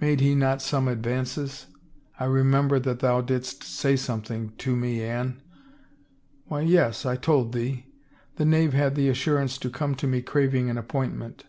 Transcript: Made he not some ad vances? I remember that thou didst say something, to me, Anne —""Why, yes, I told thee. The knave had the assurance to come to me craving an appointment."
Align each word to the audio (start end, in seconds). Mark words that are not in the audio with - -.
Made 0.00 0.20
he 0.20 0.36
not 0.36 0.62
some 0.62 0.88
ad 0.88 1.02
vances? 1.02 1.66
I 2.20 2.26
remember 2.26 2.78
that 2.78 3.00
thou 3.00 3.20
didst 3.22 3.64
say 3.64 3.96
something, 3.96 4.52
to 4.58 4.76
me, 4.76 5.02
Anne 5.02 5.42
—""Why, 6.46 6.60
yes, 6.60 7.04
I 7.04 7.16
told 7.16 7.52
thee. 7.52 7.86
The 8.36 8.44
knave 8.44 8.72
had 8.72 8.94
the 8.94 9.08
assurance 9.08 9.58
to 9.58 9.70
come 9.70 9.96
to 9.96 10.06
me 10.06 10.22
craving 10.22 10.70
an 10.70 10.78
appointment." 10.78 11.46